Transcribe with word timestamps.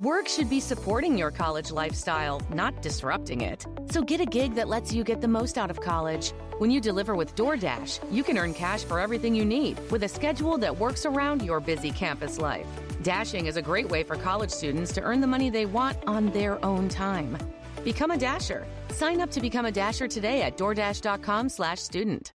Work 0.00 0.28
should 0.28 0.48
be 0.48 0.60
supporting 0.60 1.18
your 1.18 1.32
college 1.32 1.72
lifestyle, 1.72 2.40
not 2.54 2.82
disrupting 2.82 3.40
it. 3.40 3.66
So 3.90 4.00
get 4.00 4.20
a 4.20 4.24
gig 4.24 4.54
that 4.54 4.68
lets 4.68 4.92
you 4.92 5.02
get 5.02 5.20
the 5.20 5.26
most 5.26 5.58
out 5.58 5.72
of 5.72 5.80
college. 5.80 6.32
When 6.58 6.70
you 6.70 6.80
deliver 6.80 7.16
with 7.16 7.34
DoorDash, 7.34 8.06
you 8.08 8.22
can 8.22 8.38
earn 8.38 8.54
cash 8.54 8.84
for 8.84 9.00
everything 9.00 9.34
you 9.34 9.44
need 9.44 9.76
with 9.90 10.04
a 10.04 10.08
schedule 10.08 10.56
that 10.58 10.78
works 10.78 11.04
around 11.04 11.42
your 11.42 11.58
busy 11.58 11.90
campus 11.90 12.38
life. 12.38 12.68
Dashing 13.02 13.46
is 13.46 13.56
a 13.56 13.62
great 13.62 13.88
way 13.88 14.04
for 14.04 14.14
college 14.14 14.50
students 14.50 14.92
to 14.92 15.02
earn 15.02 15.20
the 15.20 15.26
money 15.26 15.50
they 15.50 15.66
want 15.66 15.98
on 16.06 16.26
their 16.26 16.64
own 16.64 16.88
time. 16.88 17.36
Become 17.82 18.12
a 18.12 18.16
Dasher. 18.16 18.68
Sign 18.90 19.20
up 19.20 19.32
to 19.32 19.40
become 19.40 19.66
a 19.66 19.72
Dasher 19.72 20.06
today 20.06 20.42
at 20.42 20.56
DoorDash.com 20.56 21.48
slash 21.48 21.80
student. 21.80 22.32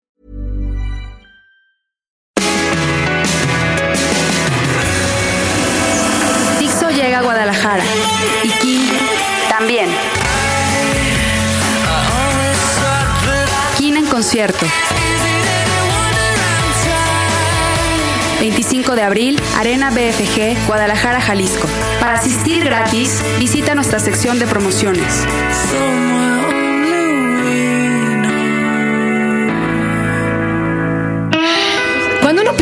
Llega 6.91 7.21
a 7.21 7.23
Guadalajara 7.23 7.83
y 8.43 8.49
Kim 8.51 8.83
también. 9.49 9.89
Kim 13.79 13.97
en 13.97 14.07
concierto. 14.07 14.67
25 18.41 18.97
de 18.97 19.03
abril, 19.03 19.41
Arena 19.57 19.91
BFG, 19.91 20.67
Guadalajara, 20.67 21.21
Jalisco. 21.21 21.69
Para 22.01 22.15
asistir 22.15 22.65
gratis, 22.65 23.23
visita 23.39 23.75
nuestra 23.75 23.99
sección 23.99 24.39
de 24.39 24.47
promociones. 24.47 25.25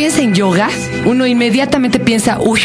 Piensa 0.00 0.22
en 0.22 0.32
yoga, 0.34 0.70
uno 1.04 1.27
inmediatamente 1.27 1.98
piensa, 2.00 2.38
uy, 2.40 2.59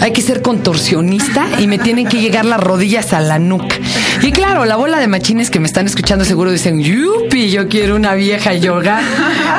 hay 0.00 0.10
que 0.10 0.22
ser 0.22 0.40
contorsionista 0.40 1.46
y 1.58 1.66
me 1.66 1.76
tienen 1.76 2.06
que 2.08 2.18
llegar 2.18 2.46
las 2.46 2.58
rodillas 2.60 3.12
a 3.12 3.20
la 3.20 3.38
nuca. 3.38 3.76
Y 4.22 4.32
claro, 4.32 4.64
la 4.64 4.76
bola 4.76 4.98
de 4.98 5.06
machines 5.06 5.50
que 5.50 5.60
me 5.60 5.66
están 5.66 5.84
escuchando 5.84 6.24
seguro 6.24 6.50
dicen, 6.50 6.80
yupi, 6.82 7.50
yo 7.50 7.68
quiero 7.68 7.94
una 7.94 8.14
vieja 8.14 8.54
yoga 8.54 9.02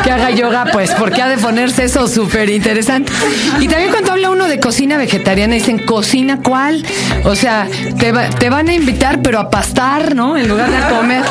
que 0.03 0.09
haga 0.09 0.31
yoga, 0.31 0.65
pues 0.73 0.89
porque 0.97 1.21
ha 1.21 1.29
de 1.29 1.37
ponerse 1.37 1.83
eso 1.83 2.07
súper 2.07 2.49
interesante. 2.49 3.11
Y 3.59 3.67
también 3.67 3.91
cuando 3.91 4.13
habla 4.13 4.31
uno 4.31 4.47
de 4.47 4.59
cocina 4.59 4.97
vegetariana, 4.97 5.53
dicen, 5.53 5.77
¿cocina 5.85 6.39
cuál? 6.41 6.83
O 7.25 7.35
sea, 7.35 7.67
te, 7.99 8.11
va- 8.11 8.31
te 8.31 8.49
van 8.49 8.69
a 8.69 8.73
invitar, 8.73 9.21
pero 9.21 9.37
a 9.39 9.51
pastar, 9.51 10.15
¿no? 10.15 10.35
En 10.35 10.47
lugar 10.47 10.71
de 10.71 10.77
a 10.77 10.89
comer. 10.89 11.21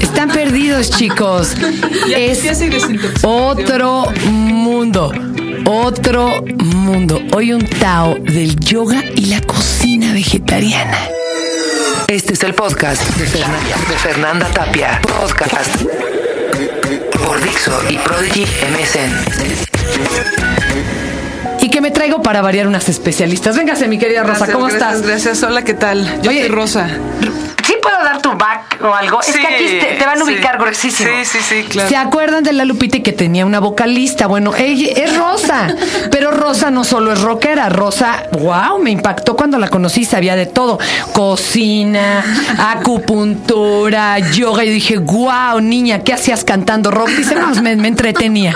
Están 0.00 0.28
perdidos, 0.28 0.90
chicos. 0.90 1.54
Es 2.14 2.44
otro 3.22 4.12
mundo. 4.30 5.10
Otro 5.68 6.44
mundo. 6.58 7.20
Hoy 7.34 7.52
un 7.52 7.66
Tao 7.66 8.14
del 8.14 8.54
yoga 8.60 9.02
y 9.16 9.26
la 9.26 9.40
cocina 9.40 10.12
vegetariana. 10.12 10.96
Este 12.06 12.34
es 12.34 12.42
el 12.44 12.54
podcast 12.54 13.02
de 13.16 13.26
Fernanda, 13.26 13.76
de 13.88 13.96
Fernanda 13.96 14.46
Tapia. 14.46 15.00
Podcast 15.02 15.82
por 17.24 17.42
Dixo 17.42 17.72
y 17.90 17.98
Prodigy 17.98 18.44
MSN. 18.44 19.10
Y 21.62 21.68
que 21.68 21.80
me 21.80 21.90
traigo 21.90 22.22
para 22.22 22.42
variar 22.42 22.68
unas 22.68 22.88
especialistas. 22.88 23.56
Véngase, 23.56 23.88
mi 23.88 23.98
querida 23.98 24.22
Rosa, 24.22 24.46
Gracias, 24.46 24.54
¿cómo 24.54 24.66
gracias, 24.66 24.92
estás? 24.94 25.06
Gracias, 25.08 25.42
hola, 25.42 25.64
¿qué 25.64 25.74
tal? 25.74 26.22
Yo 26.22 26.30
Oye, 26.30 26.42
soy 26.42 26.48
Rosa. 26.48 26.88
¿Sí 28.30 28.36
back 28.36 28.78
o 28.82 28.92
algo? 28.94 29.20
es 29.20 29.26
Sí, 29.26 29.40
que 29.40 29.46
aquí 29.46 29.64
te, 29.80 29.96
te 29.98 30.06
van 30.06 30.20
a 30.20 30.24
sí. 30.24 30.32
ubicar 30.32 30.58
gruesísimo. 30.58 31.10
Sí, 31.10 31.24
sí, 31.24 31.38
sí, 31.40 31.62
claro. 31.68 31.88
¿Se 31.88 31.96
acuerdan 31.96 32.42
de 32.44 32.52
la 32.52 32.64
Lupita 32.64 33.00
que 33.00 33.12
tenía 33.12 33.44
una 33.46 33.60
vocalista? 33.60 34.26
Bueno, 34.26 34.52
ella 34.56 34.88
es 34.96 35.16
Rosa, 35.16 35.68
pero 36.10 36.30
Rosa 36.30 36.70
no 36.70 36.84
solo 36.84 37.12
es 37.12 37.20
rockera, 37.20 37.68
Rosa, 37.68 38.24
wow, 38.32 38.78
me 38.80 38.90
impactó 38.90 39.36
cuando 39.36 39.58
la 39.58 39.68
conocí, 39.68 40.04
sabía 40.04 40.36
de 40.36 40.46
todo, 40.46 40.78
cocina, 41.12 42.24
acupuntura, 42.58 44.18
yoga, 44.18 44.64
y 44.64 44.70
dije, 44.70 44.98
wow, 44.98 45.60
niña, 45.60 46.00
¿qué 46.00 46.12
hacías 46.12 46.44
cantando 46.44 46.90
rock? 46.90 47.08
Dice, 47.10 47.34
no, 47.34 47.48
me, 47.62 47.76
me 47.76 47.88
entretenía. 47.88 48.54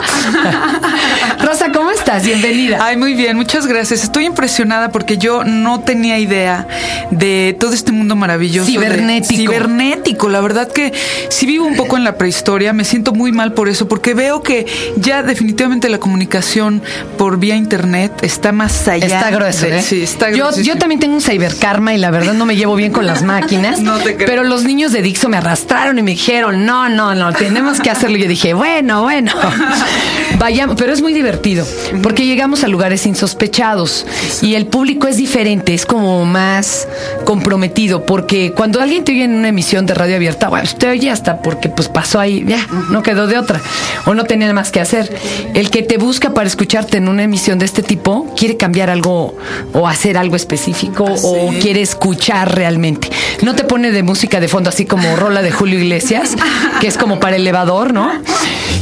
Rosa, 1.41 1.73
¿cómo 1.73 1.91
estás? 1.91 2.25
Bienvenida. 2.25 2.78
Ay, 2.81 2.97
muy 2.97 3.15
bien, 3.15 3.37
muchas 3.37 3.67
gracias. 3.67 4.03
Estoy 4.05 4.27
impresionada 4.27 4.91
porque 4.91 5.19
yo 5.19 5.44
no 5.44 5.81
tenía 5.81 6.19
idea 6.19 6.67
de 7.11 7.56
todo 7.59 7.73
este 7.73 7.93
mundo 7.93 8.17
maravilloso. 8.17 8.67
de- 8.71 8.73
Cibernético. 8.78 9.53
Cibernético. 9.66 10.28
La 10.28 10.41
verdad 10.41 10.71
que 10.71 10.93
si 11.28 11.47
vivo 11.47 11.66
un 11.66 11.76
poco 11.76 11.97
en 11.97 12.04
la 12.04 12.16
prehistoria, 12.16 12.72
me 12.72 12.84
siento 12.84 13.12
muy 13.12 13.32
mal 13.32 13.53
por 13.53 13.69
eso, 13.69 13.88
porque 13.88 14.15
veo 14.15 14.43
que 14.43 14.66
ya 14.97 15.22
definitivamente 15.22 15.88
la 15.88 15.98
comunicación 15.98 16.82
por 17.19 17.38
vía 17.38 17.56
internet 17.56 18.12
está 18.22 18.53
más 18.53 18.87
allá. 18.88 19.06
Está 19.19 19.31
grueso, 19.31 19.66
de- 19.66 19.78
¿eh? 19.78 19.82
Sí, 19.82 20.03
está 20.03 20.31
yo, 20.31 20.50
yo 20.62 20.76
también 20.78 21.00
tengo 21.00 21.15
un 21.15 21.20
cyberkarma 21.22 21.94
y 21.94 21.99
la 21.99 22.10
verdad 22.10 22.34
no 22.34 22.47
me 22.47 22.56
llevo 22.56 22.75
bien 22.76 22.93
con 22.93 23.06
las 23.06 23.22
máquinas. 23.22 23.81
No 23.91 23.99
te 23.99 24.15
creo. 24.15 24.26
Pero 24.28 24.44
los 24.44 24.62
niños 24.65 24.93
de 24.93 25.03
Dixo 25.03 25.28
me 25.28 25.37
arrastraron 25.38 25.99
y 25.99 26.03
me 26.03 26.12
dijeron, 26.12 26.65
no, 26.65 26.88
no, 26.88 27.15
no, 27.15 27.32
tenemos 27.32 27.81
que 27.81 27.91
hacerlo. 27.91 28.19
Y 28.19 28.22
yo 28.22 28.28
dije, 28.28 28.54
bueno, 28.54 29.03
bueno. 29.03 29.32
Vayamos, 30.38 30.76
pero 30.78 30.93
es 30.93 31.03
muy 31.03 31.12
divertido 31.12 31.66
porque 32.03 32.25
llegamos 32.25 32.62
a 32.65 32.69
lugares 32.69 33.04
insospechados 33.04 34.06
y 34.43 34.54
el 34.54 34.66
público 34.66 35.06
es 35.06 35.16
diferente, 35.16 35.75
es 35.75 35.84
como 35.84 36.25
más 36.25 36.88
comprometido 37.25 38.06
porque 38.06 38.53
cuando 38.53 38.81
alguien 38.81 39.04
te 39.04 39.12
oye 39.12 39.25
en 39.25 39.34
una 39.34 39.49
emisión 39.50 39.87
de 39.87 39.94
radio 39.94 40.16
abierta, 40.16 40.49
bueno, 40.49 40.69
te 40.78 40.88
oye 40.88 41.11
hasta 41.11 41.43
porque 41.43 41.69
pues 41.69 41.88
pasó 41.88 42.19
ahí, 42.19 42.44
ya, 42.47 42.66
no 42.91 43.03
quedó 43.03 43.27
de 43.27 43.38
otra 43.38 43.61
o 44.06 44.15
no 44.15 44.25
tenía 44.25 44.53
más 44.53 44.71
que 44.71 44.81
hacer. 44.81 45.15
El 45.55 45.71
que 45.71 45.83
te 45.83 45.99
busca 45.99 46.33
para 46.33 46.47
escucharte 46.47 46.97
en 46.97 47.09
una 47.09 47.22
emisión 47.22 47.59
de 47.59 47.66
este 47.66 47.83
tipo 47.83 48.33
quiere 48.37 48.56
cambiar 48.56 48.91
algo 48.91 49.37
o 49.72 49.87
hacer 49.87 50.16
algo 50.16 50.37
específico 50.37 51.05
o 51.05 51.50
quiere 51.61 51.83
escuchar 51.83 52.55
realmente. 52.55 53.11
No 53.43 53.55
te 53.55 53.65
pone 53.65 53.91
de 53.91 54.03
música 54.03 54.41
de 54.41 54.49
fondo 54.49 54.71
así 54.71 54.87
como 54.87 55.16
rola 55.16 55.43
de 55.43 55.53
Julio 55.53 55.78
Iglesias, 55.78 56.37
que 56.81 56.87
es 56.87 56.97
como 56.97 57.21
para 57.21 57.37
elevador, 57.37 57.93
¿no? 57.93 58.11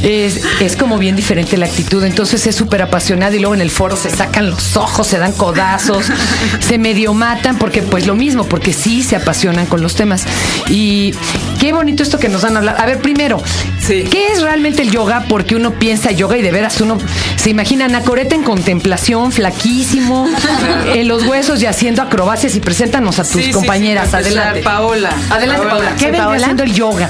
Es, 0.03 0.41
es 0.61 0.75
como 0.75 0.97
bien 0.97 1.15
diferente 1.15 1.57
la 1.57 1.65
actitud. 1.65 2.03
Entonces 2.03 2.45
es 2.47 2.55
súper 2.55 2.81
apasionada 2.81 3.35
y 3.35 3.39
luego 3.39 3.53
en 3.55 3.61
el 3.61 3.69
foro 3.71 3.95
se 3.95 4.09
sacan 4.09 4.49
los 4.49 4.77
ojos, 4.77 5.07
se 5.07 5.17
dan 5.17 5.33
codazos, 5.33 6.05
se 6.59 6.77
medio 6.77 7.13
matan 7.13 7.57
porque 7.57 7.81
pues 7.81 8.07
lo 8.07 8.15
mismo, 8.15 8.45
porque 8.45 8.73
sí 8.73 9.03
se 9.03 9.15
apasionan 9.15 9.65
con 9.65 9.81
los 9.81 9.95
temas. 9.95 10.23
Y 10.69 11.13
qué 11.59 11.73
bonito 11.73 12.03
esto 12.03 12.17
que 12.19 12.29
nos 12.29 12.41
van 12.43 12.55
a 12.55 12.59
hablar. 12.59 12.75
A 12.79 12.85
ver, 12.85 12.99
primero, 13.01 13.41
Sí. 13.85 14.03
¿qué 14.09 14.27
es 14.33 14.41
realmente 14.41 14.81
el 14.83 14.91
yoga? 14.91 15.25
Porque 15.27 15.55
uno 15.55 15.71
piensa 15.73 16.11
yoga 16.11 16.37
y 16.37 16.41
de 16.41 16.51
veras 16.51 16.79
uno 16.81 16.97
se 17.37 17.49
imagina 17.49 17.87
Nacoreta 17.87 18.35
en 18.35 18.43
contemplación, 18.43 19.31
flaquísimo, 19.31 20.27
en 20.93 21.07
los 21.07 21.25
huesos 21.25 21.61
y 21.61 21.65
haciendo 21.65 22.01
acrobacias 22.01 22.55
y 22.55 22.59
preséntanos 22.59 23.19
a 23.19 23.23
tus 23.23 23.31
Sí, 23.33 23.39
sí, 23.39 23.45
sí, 23.47 23.51
compañeras. 23.51 24.05
empezar, 24.13 24.21
Adelante. 24.25 24.61
Paola. 24.61 25.09
Adelante, 25.29 25.65
Paola. 25.67 25.89
¿Qué 25.93 25.99
Soy 25.99 26.05
vendría 26.11 26.23
Paola. 26.25 26.45
siendo 26.45 26.63
el 26.63 26.73
yoga? 26.73 27.09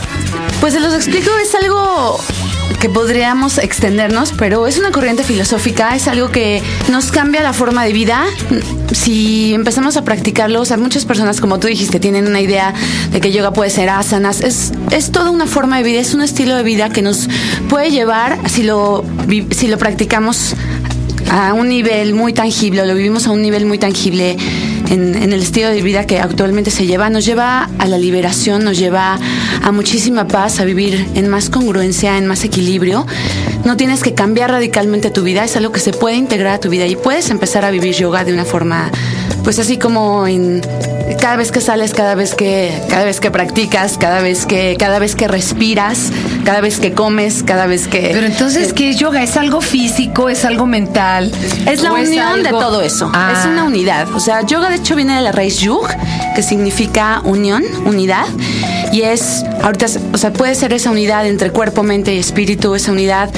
Pues 0.62 0.74
se 0.74 0.80
los 0.80 0.94
explico, 0.94 1.30
es 1.42 1.54
algo 1.56 2.20
que 2.80 2.90
podríamos 2.90 3.58
extendernos, 3.58 4.34
pero 4.38 4.66
es 4.66 4.78
una 4.78 4.92
corriente 4.92 5.24
filosófica, 5.24 5.96
es 5.96 6.08
algo 6.08 6.30
que 6.30 6.62
nos 6.90 7.12
cambia 7.12 7.44
la 7.44 7.52
forma 7.52 7.84
de 7.84 7.92
vida. 7.92 8.26
Si 8.94 9.54
empezamos 9.54 9.98
a 9.98 10.04
practicarlo, 10.06 10.62
o 10.62 10.66
sea, 10.66 10.78
muchas 10.78 11.06
personas, 11.06 11.42
como 11.42 11.60
tú 11.60 11.68
dijiste, 11.68 12.00
tienen 12.00 12.28
una 12.28 12.40
idea 12.40 12.74
de 13.12 13.20
que 13.20 13.32
yoga 13.32 13.52
puede 13.52 13.70
ser 13.70 13.90
asanas. 13.90 14.42
Es, 14.42 14.72
es 14.92 15.12
toda 15.12 15.30
una 15.30 15.46
forma 15.46 15.78
de 15.78 15.84
vida, 15.84 16.00
es 16.00 16.14
un 16.14 16.22
estilo 16.22 16.56
de 16.56 16.64
vida 16.64 16.90
que 16.90 17.02
nos 17.02 17.28
puede 17.68 17.92
llevar, 17.92 18.40
si 18.50 18.64
lo, 18.64 19.04
si 19.52 19.68
lo 19.68 19.78
practicamos 19.78 20.56
a 21.30 21.54
un 21.54 21.70
nivel 21.70 22.14
muy 22.14 22.34
tangible, 22.34 22.86
lo 22.86 22.96
vivimos 22.96 23.28
a 23.28 23.32
un 23.32 23.42
nivel 23.42 23.66
muy 23.66 23.78
tangible 23.78 24.38
en, 24.90 25.16
el 25.16 25.42
estilo 25.42 25.70
de 25.70 25.82
vida 25.82 26.06
que 26.06 26.20
actualmente 26.20 26.72
se 26.72 26.86
lleva, 26.86 27.10
nos 27.10 27.26
lleva 27.26 27.70
a 27.78 27.88
la 27.88 27.98
liberación, 27.98 28.64
nos 28.64 28.78
lleva 28.78 29.20
a 29.62 29.72
muchísima 29.72 30.28
paz, 30.28 30.60
a 30.60 30.66
vivir 30.66 31.08
en 31.16 31.30
más 31.30 31.50
congruencia, 31.50 32.18
en 32.18 32.28
más 32.28 32.44
equilibrio. 32.44 33.06
No 33.66 33.78
tienes 33.78 34.02
que 34.02 34.14
cambiar 34.14 34.52
radicalmente 34.52 35.10
tu 35.12 35.24
vida, 35.24 35.44
es 35.44 35.56
algo 35.56 35.72
que 35.72 35.80
se 35.80 35.94
puede 35.94 36.16
integrar 36.16 36.56
a 36.56 36.60
tu 36.60 36.70
vida 36.70 36.86
y 36.88 36.96
puedes 36.96 37.30
empezar 37.30 37.66
a 37.66 37.72
vivir 37.72 37.94
yoga 37.96 38.24
de 38.24 38.34
una 38.34 38.46
forma, 38.46 38.92
pues 39.44 39.60
así 39.60 39.78
como 39.78 40.28
en 40.28 40.62
cada 41.20 41.36
vez 41.36 41.52
que 41.52 41.62
sales, 41.62 41.94
cada 41.94 42.16
vez 42.16 42.36
que, 42.36 42.72
cada 42.90 43.04
vez 43.04 43.20
que 43.20 43.32
practicas, 43.32 43.98
cada 43.98 44.22
vez 44.22 44.46
que, 44.46 44.76
cada 44.80 45.00
vez 45.00 45.16
que 45.16 45.28
respiras, 45.28 46.12
cada 46.50 46.62
vez 46.62 46.80
que 46.80 46.94
comes, 46.94 47.44
cada 47.44 47.68
vez 47.68 47.88
que 47.88 48.10
Pero 48.12 48.26
entonces, 48.26 48.74
¿qué 48.74 48.90
es 48.90 48.98
yoga? 48.98 49.22
¿Es 49.22 49.38
algo 49.38 49.62
físico? 49.62 50.30
¿Es 50.30 50.46
algo 50.46 50.66
mental? 50.66 51.32
Es 51.68 51.84
la 51.84 51.92
¿O 51.92 51.94
unión 51.94 52.42
de 52.42 52.50
algo- 52.50 52.60
todo 52.60 52.82
eso. 52.82 53.12
Ah. 53.14 53.36
Es 53.40 53.46
una 53.46 53.66
unidad. 53.66 54.08
O 54.16 54.20
sea, 54.20 54.42
yoga 54.42 54.68
de 54.72 54.78
hecho 54.78 54.96
viene 54.96 55.16
de 55.16 55.22
la 55.22 55.32
raíz 55.32 55.60
yug, 55.60 55.88
que 56.36 56.42
significa 56.42 57.22
unión, 57.24 57.64
unidad. 57.86 58.26
Y 58.92 59.04
es, 59.04 59.44
ahorita, 59.62 59.86
o 60.12 60.18
sea, 60.18 60.34
puede 60.34 60.56
ser 60.56 60.74
esa 60.74 60.90
unidad 60.90 61.28
entre 61.28 61.52
cuerpo, 61.52 61.84
mente 61.84 62.16
y 62.16 62.18
espíritu, 62.18 62.74
esa 62.74 62.94
unidad, 62.94 63.30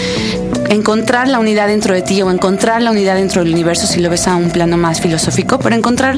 encontrar 0.70 1.28
la 1.28 1.40
unidad 1.40 1.68
dentro 1.68 1.94
de 1.94 2.02
ti 2.04 2.22
o 2.22 2.32
encontrar 2.32 2.82
la 2.82 2.92
unidad 2.92 3.16
dentro 3.16 3.44
del 3.44 3.52
universo 3.52 3.88
si 3.88 4.00
lo 4.00 4.10
ves 4.10 4.26
a 4.30 4.38
un 4.38 4.52
plano 4.52 4.78
más 4.78 5.02
filosófico, 5.02 5.60
pero 5.60 5.76
encontrar 5.76 6.18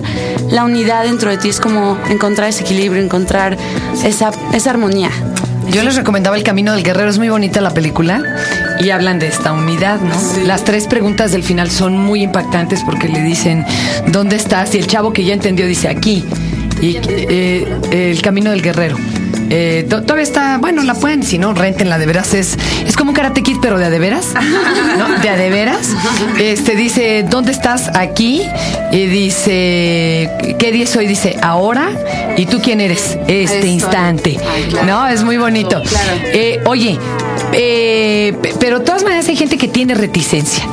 la 0.52 0.64
unidad 0.64 1.06
dentro 1.06 1.32
de 1.32 1.38
ti 1.38 1.50
es 1.50 1.60
como 1.60 1.98
encontrar 2.12 2.50
ese 2.50 2.62
equilibrio, 2.62 3.02
encontrar 3.02 3.58
esa, 4.06 4.30
esa 4.54 4.70
armonía. 4.70 5.10
Yo 5.72 5.84
les 5.84 5.96
recomendaba 5.96 6.36
El 6.36 6.44
Camino 6.44 6.74
del 6.74 6.84
Guerrero, 6.84 7.10
es 7.10 7.18
muy 7.18 7.30
bonita 7.30 7.62
la 7.62 7.72
película. 7.72 8.22
y 8.80 8.90
hablan 8.90 9.20
de 9.20 9.28
esta 9.28 9.54
unidad, 9.54 10.02
¿no? 10.02 10.16
Las 10.46 10.64
tres 10.64 10.88
preguntas 10.88 11.32
del 11.32 11.44
final 11.44 11.72
son 11.72 11.98
muy 11.98 12.24
impactantes 12.24 12.82
porque 12.84 13.08
le 13.08 13.22
dicen, 13.22 13.66
¿dónde 14.08 14.36
estás? 14.36 14.76
Y 14.76 14.80
el 14.80 14.88
chavo 14.88 15.14
que 15.14 15.24
ya 15.24 15.34
entendió 15.34 15.66
dice, 15.66 15.88
aquí. 15.88 16.26
Y 16.82 16.98
eh, 17.08 17.66
el 17.92 18.22
camino 18.22 18.52
del 18.52 18.62
guerrero. 18.62 18.98
Eh, 19.50 19.86
to- 19.90 20.02
todavía 20.04 20.24
está, 20.24 20.58
bueno, 20.58 20.84
la 20.84 20.94
pueden, 20.96 21.24
si 21.24 21.38
no, 21.38 21.54
rentenla 21.54 21.98
de 21.98 22.06
veras. 22.06 22.34
Es, 22.34 22.58
es 22.88 22.96
como 22.96 23.12
un 23.12 23.16
karate 23.16 23.44
kid, 23.44 23.58
pero 23.62 23.78
de 23.78 23.86
a 23.86 23.90
de 23.90 24.00
veras. 24.00 24.28
¿no? 24.98 25.20
De 25.22 25.30
a 25.30 25.36
de 25.36 25.50
veras. 25.50 25.90
Este 26.40 26.76
dice, 26.76 27.26
¿dónde 27.30 27.52
estás? 27.52 27.90
Aquí. 27.96 28.42
Y 28.92 29.06
dice, 29.08 30.30
¿qué 30.60 30.72
día 30.72 30.84
es 30.84 30.96
hoy? 30.96 31.08
Dice, 31.08 31.38
ahora. 31.42 31.90
¿Y 32.38 32.46
tú 32.48 32.60
quién 32.62 32.82
eres? 32.82 33.18
Este 33.28 33.68
instante. 33.68 34.38
Ay, 34.54 34.64
claro. 34.70 34.88
¿No? 34.88 35.08
Es 35.08 35.24
muy 35.24 35.38
bonito. 35.38 35.82
Claro. 35.84 36.12
Eh, 36.34 36.60
oye, 36.66 36.98
eh, 37.52 38.34
pe- 38.42 38.54
pero 38.60 38.80
de 38.80 38.86
todas 38.86 39.04
maneras 39.04 39.28
hay 39.28 39.36
gente 39.36 39.58
que 39.58 39.68
tiene 39.68 39.94
reticencia. 39.94 40.64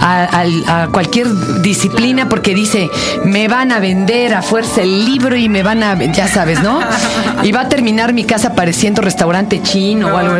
A, 0.00 0.82
a 0.82 0.88
cualquier 0.88 1.28
disciplina 1.62 2.28
porque 2.28 2.54
dice 2.54 2.90
me 3.24 3.48
van 3.48 3.72
a 3.72 3.78
vender 3.78 4.34
a 4.34 4.42
fuerza 4.42 4.82
el 4.82 5.06
libro 5.06 5.36
y 5.36 5.48
me 5.48 5.62
van 5.62 5.82
a 5.82 5.94
ya 6.12 6.28
sabes 6.28 6.62
no 6.62 6.80
y 7.42 7.52
va 7.52 7.62
a 7.62 7.68
terminar 7.68 8.12
mi 8.12 8.24
casa 8.24 8.54
pareciendo 8.54 9.00
restaurante 9.02 9.62
chino 9.62 10.08
o 10.08 10.16
algo 10.16 10.34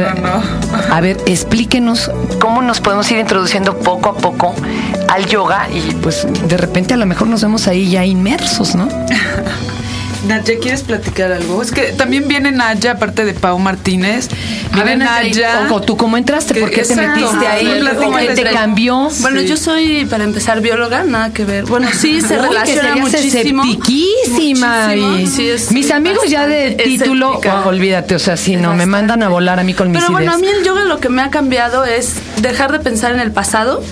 a 0.90 1.00
ver 1.00 1.18
explíquenos 1.26 2.10
cómo 2.40 2.62
nos 2.62 2.80
podemos 2.80 3.10
ir 3.10 3.18
introduciendo 3.18 3.78
poco 3.78 4.10
a 4.10 4.16
poco 4.16 4.54
al 5.08 5.26
yoga 5.26 5.68
y 5.70 5.94
pues 5.94 6.26
de 6.46 6.56
repente 6.56 6.94
a 6.94 6.96
lo 6.96 7.06
mejor 7.06 7.28
nos 7.28 7.42
vemos 7.42 7.66
ahí 7.66 7.90
ya 7.90 8.04
inmersos 8.04 8.74
no 8.74 8.88
Naya, 10.26 10.54
¿quieres 10.60 10.82
platicar 10.82 11.32
algo? 11.32 11.60
Es 11.62 11.70
que 11.70 11.92
también 11.92 12.26
viene 12.28 12.50
Naya, 12.50 12.92
aparte 12.92 13.24
de 13.24 13.34
Pau 13.34 13.58
Martínez. 13.58 14.28
Viene 14.72 14.84
ver, 14.84 14.98
Naya, 14.98 15.68
o, 15.70 15.80
tú 15.80 15.96
cómo 15.96 16.16
entraste 16.16 16.54
por 16.54 16.70
qué 16.70 16.82
te 16.82 16.96
metiste 16.96 17.46
ahí 17.46 17.66
Sí, 17.66 17.80
¿Cómo 17.96 18.12
platícales. 18.12 18.34
te 18.34 18.50
cambió 18.52 19.08
Bueno, 19.20 19.40
Sí. 19.40 19.46
yo 19.48 19.56
soy, 19.56 20.06
para 20.06 20.24
empezar, 20.24 20.60
bióloga, 20.60 21.04
nada 21.04 21.32
que 21.32 21.44
ver. 21.44 21.64
Bueno, 21.64 21.88
sí, 21.92 22.20
se 22.22 22.34
Uy, 22.34 22.40
que 22.40 22.48
relaciona 22.48 22.96
muchísimo. 22.96 23.62
esceptiquísima. 23.64 24.86
Muchísimo, 24.88 25.16
y- 25.18 25.26
sí, 25.26 25.48
es 25.48 25.70
mis 25.72 25.90
amigos 25.90 26.28
ya 26.28 26.46
de 26.46 26.72
título, 26.72 27.40
oh, 27.44 27.68
olvídate, 27.68 28.14
o 28.14 28.18
sea, 28.18 28.36
si 28.36 28.56
no, 28.56 28.74
me 28.74 28.86
mandan 28.86 29.22
a 29.22 29.28
volar 29.28 29.60
a 29.60 29.64
mí 29.64 29.74
con 29.74 29.90
mis 29.90 30.00
Pero 30.00 30.12
bueno, 30.12 30.32
a 30.32 30.38
mí 30.38 30.46
el 30.48 30.64
yoga 30.64 30.84
lo 30.84 30.98
que 31.00 31.08
me 31.08 31.22
ha 31.22 31.30
cambiado 31.30 31.84
es 31.84 32.14
dejar 32.40 32.72
de 32.72 32.80
pensar 32.80 33.12
en 33.12 33.20
el 33.20 33.30
pasado, 33.32 33.82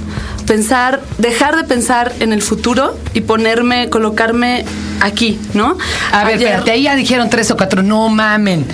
pensar, 0.47 1.01
dejar 1.19 1.57
de 1.57 1.65
pensar 1.65 2.13
en 2.21 2.33
el 2.33 2.43
futuro 2.43 2.97
y 3.15 3.21
ponerme, 3.21 3.89
colocarme 3.91 4.65
aquí, 5.03 5.39
¿no? 5.55 5.77
A 6.13 6.25
ver, 6.25 6.37
Ayer- 6.37 6.49
espérate, 6.49 6.71
ahí 6.71 6.83
ya 6.83 6.95
dijeron 6.95 7.29
tres 7.29 7.51
o 7.51 7.57
cuatro. 7.57 7.83
No 7.83 8.09
mamen. 8.09 8.67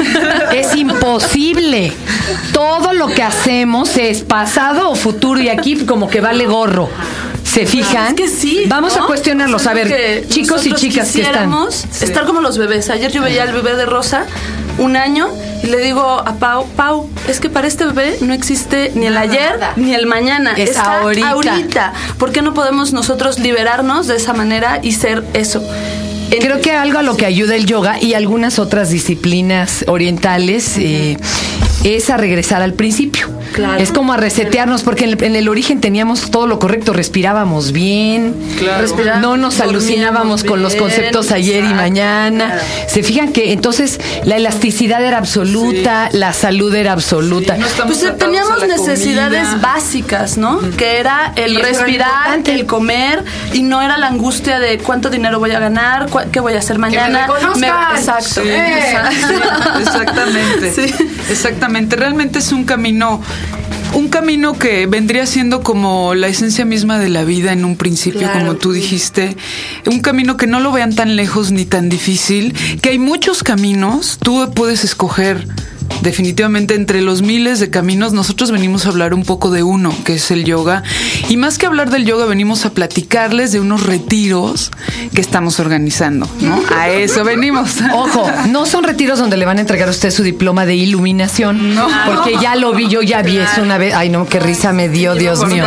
es 0.54 0.74
imposible. 0.76 1.92
Todo 2.52 2.92
lo 2.92 3.08
que 3.08 3.22
hacemos 3.22 3.96
es 3.96 4.22
pasado 4.22 4.90
o 4.90 4.94
futuro 4.94 5.40
y 5.40 5.48
aquí 5.48 5.76
como 5.86 6.08
que 6.08 6.20
vale 6.20 6.46
gorro. 6.46 6.88
¿Se 7.44 7.64
fijan? 7.64 8.08
Es 8.08 8.14
que 8.14 8.28
sí. 8.28 8.64
Vamos 8.66 8.96
¿no? 8.96 9.04
a 9.04 9.06
cuestionarlos. 9.06 9.62
Es 9.62 9.68
A 9.68 9.74
ver, 9.74 10.28
chicos 10.28 10.66
y 10.66 10.72
chicas 10.72 11.12
que 11.12 11.22
están. 11.22 11.52
Estar 12.00 12.26
como 12.26 12.40
los 12.40 12.58
bebés. 12.58 12.90
Ayer 12.90 13.10
yo 13.10 13.22
veía 13.22 13.44
al 13.44 13.52
bebé 13.52 13.76
de 13.76 13.86
Rosa, 13.86 14.26
un 14.78 14.96
año, 14.96 15.28
y 15.62 15.66
le 15.66 15.78
digo 15.78 16.02
a 16.02 16.34
Pau, 16.34 16.66
Pau, 16.76 17.08
es 17.28 17.40
que 17.40 17.48
para 17.50 17.66
este 17.66 17.86
bebé 17.86 18.18
no 18.20 18.32
existe 18.34 18.92
ni 18.94 19.06
el 19.06 19.16
ayer 19.16 19.58
ni 19.76 19.94
el 19.94 20.06
mañana. 20.06 20.52
Es 20.56 20.70
Está 20.70 21.00
ahorita. 21.00 21.30
ahorita. 21.30 21.92
¿Por 22.18 22.32
qué 22.32 22.42
no 22.42 22.54
podemos 22.54 22.92
nosotros 22.92 23.38
liberarnos 23.38 24.06
de 24.06 24.16
esa 24.16 24.32
manera 24.32 24.80
y 24.82 24.92
ser 24.92 25.24
eso? 25.32 25.62
Creo 26.30 26.60
que 26.60 26.72
algo 26.72 26.98
a 26.98 27.02
lo 27.02 27.16
que 27.16 27.24
ayuda 27.24 27.54
el 27.54 27.66
yoga 27.66 28.00
y 28.00 28.14
algunas 28.14 28.58
otras 28.58 28.90
disciplinas 28.90 29.84
orientales 29.88 30.76
eh, 30.76 31.16
es 31.84 32.10
a 32.10 32.16
regresar 32.16 32.62
al 32.62 32.72
principio. 32.74 33.35
Claro. 33.52 33.80
Es 33.82 33.92
como 33.92 34.12
a 34.12 34.16
resetearnos, 34.16 34.82
porque 34.82 35.04
en 35.04 35.10
el, 35.10 35.24
en 35.24 35.36
el 35.36 35.48
origen 35.48 35.80
teníamos 35.80 36.30
todo 36.30 36.46
lo 36.46 36.58
correcto, 36.58 36.92
respirábamos 36.92 37.72
bien, 37.72 38.34
Claro. 38.58 38.82
Respirábamos, 38.82 39.22
no 39.22 39.36
nos 39.36 39.60
alucinábamos 39.60 40.44
con 40.44 40.62
los 40.62 40.74
conceptos 40.74 41.30
ayer 41.32 41.64
y 41.64 41.74
mañana. 41.74 42.46
claro. 42.46 42.62
Se 42.88 43.02
fijan 43.02 43.32
que 43.32 43.52
entonces 43.52 44.00
la 44.24 44.36
elasticidad 44.36 45.04
era 45.04 45.18
absoluta, 45.18 46.08
la 46.12 46.32
salud 46.32 46.74
era 46.74 46.92
absoluta. 46.92 47.54
Sí, 47.54 47.60
no 47.60 47.66
estamos 47.66 47.96
Pues 47.98 48.08
eh, 48.08 48.14
teníamos 48.18 48.66
necesidades 48.66 49.48
comida. 49.48 49.60
básicas, 49.62 50.38
¿no? 50.38 50.60
Que 50.76 50.98
era 50.98 51.32
el 51.36 51.52
Y 51.52 51.56
eso 51.56 51.66
era 51.66 51.78
respirar, 51.78 52.40
el 52.46 52.66
comer 52.66 53.24
y 53.52 53.62
no 53.62 53.82
era 53.82 53.96
la 53.98 54.08
angustia 54.08 54.58
de 54.58 54.78
cuánto 54.78 55.10
dinero 55.10 55.38
voy 55.38 55.52
a 55.52 55.58
ganar, 55.58 56.06
qué 56.32 56.40
voy 56.40 56.54
a 56.54 56.58
hacer 56.58 56.78
mañana. 56.78 57.26
reconozcan. 57.26 57.96
exacto. 57.96 58.42
Sí, 58.42 58.48
exacto. 58.48 59.78
exactamente. 59.80 60.72
Sí. 60.72 60.94
Exactamente. 61.30 61.96
Realmente 61.96 62.38
es 62.38 62.52
un 62.52 62.64
camino. 62.64 63.20
Un 63.96 64.08
camino 64.08 64.58
que 64.58 64.86
vendría 64.86 65.24
siendo 65.24 65.62
como 65.62 66.14
la 66.14 66.28
esencia 66.28 66.66
misma 66.66 66.98
de 66.98 67.08
la 67.08 67.24
vida 67.24 67.54
en 67.54 67.64
un 67.64 67.76
principio, 67.76 68.20
Claro. 68.20 68.40
como 68.40 68.54
tú 68.56 68.72
dijiste. 68.72 69.38
Un 69.86 70.00
camino 70.00 70.36
que 70.36 70.46
no 70.46 70.60
lo 70.60 70.70
vean 70.70 70.94
tan 70.94 71.16
lejos 71.16 71.50
ni 71.50 71.64
tan 71.64 71.88
difícil, 71.88 72.54
que 72.82 72.90
hay 72.90 72.98
muchos 72.98 73.42
caminos, 73.42 74.18
tú 74.22 74.52
puedes 74.54 74.84
escoger. 74.84 75.46
Definitivamente 76.02 76.74
entre 76.74 77.00
los 77.00 77.22
miles 77.22 77.58
de 77.60 77.70
caminos 77.70 78.12
nosotros 78.12 78.50
venimos 78.50 78.86
a 78.86 78.90
hablar 78.90 79.14
un 79.14 79.24
poco 79.24 79.50
de 79.50 79.62
uno, 79.62 79.92
que 80.04 80.14
es 80.14 80.30
el 80.30 80.44
yoga. 80.44 80.82
Y 81.28 81.36
más 81.36 81.58
que 81.58 81.66
hablar 81.66 81.90
del 81.90 82.04
yoga, 82.04 82.26
venimos 82.26 82.64
a 82.66 82.70
platicarles 82.70 83.52
de 83.52 83.60
unos 83.60 83.84
retiros 83.84 84.70
que 85.14 85.20
estamos 85.20 85.58
organizando, 85.58 86.28
¿no? 86.40 86.60
A 86.76 86.88
eso 86.90 87.24
venimos. 87.24 87.76
Ojo, 87.94 88.30
no 88.48 88.66
son 88.66 88.84
retiros 88.84 89.18
donde 89.18 89.36
le 89.36 89.44
van 89.46 89.58
a 89.58 89.60
entregar 89.62 89.88
a 89.88 89.90
usted 89.90 90.10
su 90.10 90.22
diploma 90.22 90.66
de 90.66 90.76
iluminación, 90.76 91.74
No. 91.74 91.88
porque 92.06 92.34
ya 92.40 92.54
lo 92.56 92.72
vi, 92.72 92.88
yo 92.88 93.02
ya 93.02 93.22
vi 93.22 93.38
eso 93.38 93.62
una 93.62 93.78
vez. 93.78 93.94
Ay, 93.94 94.08
no, 94.10 94.26
qué 94.28 94.38
risa 94.40 94.72
me 94.72 94.88
dio, 94.88 95.14
Dios 95.14 95.46
mío. 95.46 95.64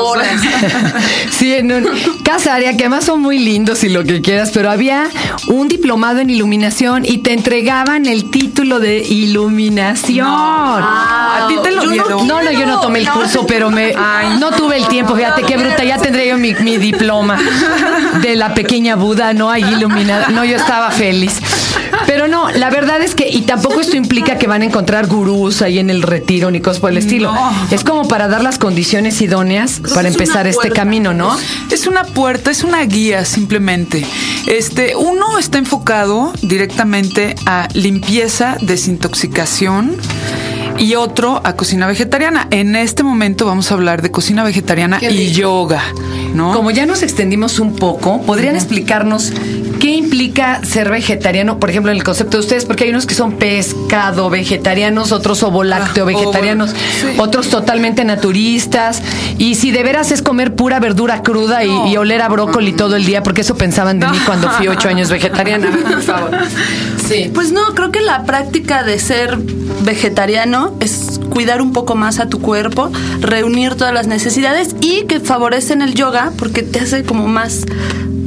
horas. 0.00 0.26
Sí, 1.30 1.52
en 1.52 1.72
un 1.72 1.84
casa 2.22 2.54
área 2.54 2.76
que 2.76 2.84
además 2.84 3.04
son 3.04 3.20
muy 3.20 3.38
lindos 3.38 3.82
y 3.84 3.88
lo 3.88 4.04
que 4.04 4.20
quieras, 4.20 4.50
pero 4.54 4.70
había 4.70 5.08
un 5.48 5.68
diplomado 5.68 6.20
en 6.20 6.30
iluminación 6.30 7.04
y 7.04 7.18
te 7.18 7.32
entregaban 7.32 8.06
el 8.06 8.30
título 8.30 8.80
de 8.80 8.98
iluminación. 8.98 9.33
¿A 10.76 11.46
ti 11.48 11.56
te 11.62 11.70
lo 11.70 11.82
Yo 11.82 11.86
no 11.86 11.92
dieron? 11.92 12.26
No, 12.26 12.42
no, 12.42 12.50
yo 12.50 12.66
no 12.66 12.80
tomé 12.80 13.00
el 13.00 13.10
curso, 13.10 13.46
pero 13.46 13.70
me 13.70 13.94
Ay. 13.96 14.38
no 14.38 14.50
tuve 14.52 14.76
el 14.76 14.86
tiempo. 14.88 15.14
Fíjate 15.14 15.42
qué 15.42 15.56
bruta, 15.56 15.84
ya 15.84 15.98
tendré 15.98 16.28
yo 16.28 16.38
mi, 16.38 16.54
mi 16.54 16.78
diploma 16.78 17.38
de 18.20 18.36
la 18.36 18.54
pequeña 18.54 18.96
Buda, 18.96 19.32
no 19.32 19.50
hay 19.50 19.62
iluminada. 19.64 20.28
No, 20.28 20.44
yo 20.44 20.56
estaba 20.56 20.90
feliz. 20.90 21.40
Pero 22.06 22.28
no, 22.28 22.50
la 22.50 22.70
verdad 22.70 23.00
es 23.02 23.14
que, 23.14 23.28
y 23.28 23.42
tampoco 23.42 23.80
esto 23.80 23.96
implica 23.96 24.38
que 24.38 24.46
van 24.46 24.62
a 24.62 24.64
encontrar 24.64 25.06
gurús 25.06 25.62
ahí 25.62 25.78
en 25.78 25.90
el 25.90 26.02
retiro 26.02 26.50
ni 26.50 26.60
cosas 26.60 26.80
por 26.80 26.90
el 26.90 26.98
estilo. 26.98 27.32
No. 27.32 27.52
Es 27.70 27.84
como 27.84 28.08
para 28.08 28.28
dar 28.28 28.42
las 28.42 28.58
condiciones 28.58 29.20
idóneas 29.20 29.80
para 29.94 30.08
es 30.08 30.14
empezar 30.14 30.46
este 30.46 30.70
camino, 30.70 31.14
¿no? 31.14 31.36
Es 31.70 31.86
una 31.86 32.04
puerta, 32.04 32.50
es 32.50 32.64
una 32.64 32.82
guía 32.84 33.24
simplemente. 33.24 34.06
Este, 34.46 34.94
uno 34.96 35.38
está 35.38 35.58
enfocado 35.58 36.32
directamente 36.42 37.34
a 37.46 37.68
limpieza, 37.74 38.56
desintoxicación 38.60 39.96
y 40.78 40.94
otro 40.96 41.40
a 41.44 41.54
cocina 41.54 41.86
vegetariana. 41.86 42.48
En 42.50 42.76
este 42.76 43.02
momento 43.02 43.46
vamos 43.46 43.70
a 43.70 43.74
hablar 43.74 44.02
de 44.02 44.10
cocina 44.10 44.44
vegetariana 44.44 44.98
y 45.00 45.32
yoga, 45.32 45.82
¿no? 46.34 46.52
Como 46.52 46.70
ya 46.70 46.86
nos 46.86 47.02
extendimos 47.02 47.58
un 47.58 47.76
poco, 47.76 48.22
¿podrían 48.22 48.56
explicarnos 48.56 49.32
qué 49.84 49.90
implica 49.96 50.64
ser 50.64 50.88
vegetariano? 50.88 51.58
Por 51.58 51.68
ejemplo, 51.68 51.92
en 51.92 51.98
el 51.98 52.04
concepto 52.04 52.38
de 52.38 52.40
ustedes, 52.40 52.64
porque 52.64 52.84
hay 52.84 52.90
unos 52.90 53.04
que 53.04 53.14
son 53.14 53.32
pescado 53.32 54.30
vegetarianos, 54.30 55.12
otros 55.12 55.42
ovolácteo 55.42 56.06
Ah, 56.06 56.10
ovo- 56.10 56.18
vegetarianos, 56.20 56.70
sí. 56.70 57.08
otros 57.18 57.50
totalmente 57.50 58.02
naturistas. 58.02 59.02
Y 59.36 59.56
si 59.56 59.72
de 59.72 59.82
veras 59.82 60.10
es 60.10 60.22
comer 60.22 60.54
pura 60.54 60.80
verdura 60.80 61.22
cruda 61.22 61.64
y, 61.64 61.68
No. 61.68 61.86
y 61.86 61.98
oler 61.98 62.22
a 62.22 62.28
brócoli 62.30 62.72
todo 62.72 62.96
el 62.96 63.04
día, 63.04 63.22
porque 63.22 63.42
eso 63.42 63.56
pensaban 63.56 64.00
de 64.00 64.06
mí 64.08 64.16
cuando 64.24 64.48
fui 64.52 64.68
ocho 64.68 64.88
años 64.88 65.10
vegetariana. 65.10 65.68
Por 65.86 66.00
favor. 66.00 66.30
Sí. 67.06 67.30
Pues 67.34 67.52
no, 67.52 67.60
creo 67.74 67.92
que 67.92 68.00
la 68.00 68.24
práctica 68.24 68.84
de 68.84 68.98
ser 68.98 69.36
vegetariano 69.82 70.74
es 70.80 71.20
cuidar 71.28 71.60
un 71.60 71.74
poco 71.74 71.94
más 71.94 72.20
a 72.20 72.30
tu 72.30 72.40
cuerpo, 72.40 72.90
reunir 73.20 73.74
todas 73.74 73.92
las 73.92 74.06
necesidades 74.06 74.74
y 74.80 75.02
que 75.04 75.20
favorecen 75.20 75.82
el 75.82 75.92
yoga 75.94 76.32
porque 76.38 76.62
te 76.62 76.80
hace 76.80 77.02
como 77.02 77.28
más 77.28 77.66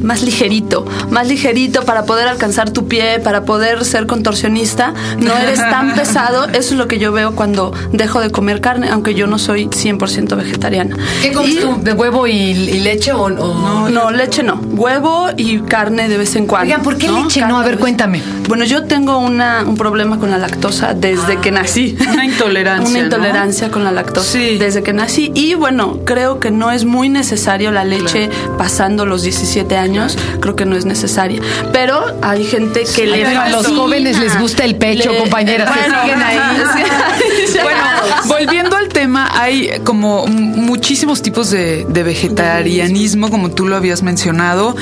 más 0.02 0.22
ligerito, 0.24 0.86
más 1.10 1.28
ligerito 1.28 1.84
para 1.84 2.06
poder 2.06 2.28
alcanzar 2.28 2.70
tu 2.72 2.88
pie, 2.88 3.20
para 3.20 3.44
poder 3.46 3.84
ser 3.86 4.08
contorsionista, 4.08 4.94
no 5.20 5.36
eres 5.38 5.60
tan 5.60 5.94
pesado, 5.96 6.46
eso 6.46 6.56
es 6.56 6.72
lo 6.74 6.88
que 6.88 7.00
yo 7.00 7.12
veo 7.12 7.36
cuando 7.36 7.74
dejo 7.92 8.20
de 8.20 8.30
comer 8.32 8.62
carne, 8.62 8.90
aunque 8.90 9.14
yo 9.16 9.28
no 9.28 9.38
soy 9.40 9.68
100% 9.68 10.36
vegetariana. 10.38 10.96
¿Qué 11.22 11.32
comes 11.34 11.60
tú? 11.60 11.78
¿De 11.82 11.94
huevo 11.94 12.28
y, 12.28 12.34
y 12.34 12.80
leche 12.80 13.12
o, 13.14 13.24
o- 13.24 13.90
No, 13.90 14.12
leche 14.12 14.44
no, 14.44 14.56
huevo 14.72 15.28
y 15.38 15.60
carne 15.60 16.08
de 16.10 16.18
vez 16.18 16.36
en 16.36 16.46
cuando. 16.48 16.66
Oigan, 16.68 16.84
¿por 16.84 16.98
qué 16.98 17.10
leche 17.10 17.42
no? 17.46 17.60
A 17.60 17.64
ver, 17.64 17.78
cuéntame. 17.78 18.22
Bueno, 18.48 18.64
yo 18.66 18.84
tengo 18.86 19.18
una, 19.18 19.64
un 19.66 19.76
problema 19.78 20.20
con 20.20 20.32
la 20.32 20.38
lactosa 20.38 20.94
desde 20.94 21.38
que 21.38 21.52
nací. 21.52 21.98
Una 22.14 22.26
intolerancia, 22.26 22.90
Una 22.90 23.00
¿no? 23.00 23.04
intolerancia 23.06 23.72
con 23.72 23.84
la 23.84 23.92
lactosa 23.92 24.32
Sí. 24.32 24.58
desde 24.58 24.84
que 24.84 24.94
nací. 24.94 25.32
Y 25.36 25.54
bueno, 25.56 26.00
creo 26.06 26.40
que 26.40 26.52
no 26.52 26.72
es 26.72 26.86
muy 26.86 27.10
necesario 27.10 27.72
la 27.72 27.84
leche 27.84 28.30
pasando 28.58 29.06
los 29.06 29.24
17 29.24 29.76
años. 29.78 29.87
Años, 29.88 30.18
creo 30.42 30.56
que 30.56 30.66
no 30.66 30.76
es 30.76 30.86
necesaria. 30.86 31.42
Pero 31.72 32.18
hay 32.22 32.44
gente 32.46 32.84
que 32.96 33.06
le 33.08 33.26
a 33.26 33.50
los 33.50 33.68
jóvenes 33.68 34.20
les 34.20 34.38
gusta 34.40 34.64
el 34.66 34.76
pecho, 34.76 35.12
Le- 35.12 35.18
compañeras, 35.20 35.70
que 35.72 35.80
Bueno, 35.80 36.02
siguen 36.04 36.22
ahí. 36.22 36.38
Bueno, 37.64 37.84
volviendo 38.26 38.77
tema, 38.98 39.30
hay 39.40 39.70
como 39.84 40.26
muchísimos 40.26 41.22
tipos 41.22 41.52
de, 41.52 41.86
de 41.88 42.02
vegetarianismo, 42.02 43.30
como 43.30 43.52
tú 43.52 43.68
lo 43.68 43.76
habías 43.76 44.02
mencionado. 44.02 44.76